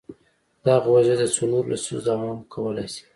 دغه 0.65 0.87
وضعیت 0.95 1.19
د 1.21 1.25
څو 1.35 1.43
نورو 1.51 1.71
لسیزو 1.71 2.01
دوام 2.09 2.35
کولای 2.53 2.87
شي. 2.93 3.03